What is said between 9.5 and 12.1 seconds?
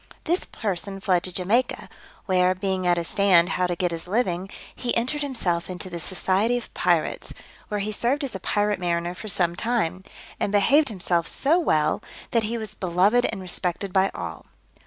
time, and behaved himself so well,